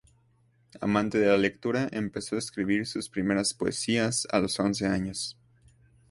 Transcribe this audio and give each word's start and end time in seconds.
Amante 0.79 1.19
de 1.19 1.27
la 1.27 1.37
lectura, 1.37 1.87
empezó 1.91 2.35
a 2.35 2.39
escribir 2.39 2.87
sus 2.87 3.07
primeras 3.07 3.53
poesías 3.53 4.27
a 4.31 4.39
los 4.39 4.59
once 4.59 4.87
años. 4.87 5.37